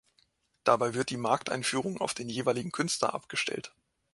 [0.63, 3.71] Dabei wird die Markteinführung auf den jeweiligen Künstler abgestellt.